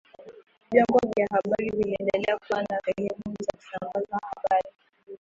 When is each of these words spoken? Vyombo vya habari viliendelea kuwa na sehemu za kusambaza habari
Vyombo 0.71 0.99
vya 1.15 1.27
habari 1.31 1.69
viliendelea 1.69 2.37
kuwa 2.47 2.61
na 2.61 2.81
sehemu 2.85 3.37
za 3.39 3.51
kusambaza 3.57 4.19
habari 4.21 4.69